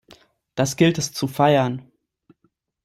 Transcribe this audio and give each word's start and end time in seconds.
Das 0.55 0.77
gilt 0.77 0.97
es 0.97 1.11
zu 1.13 1.27
feiern! 1.27 1.91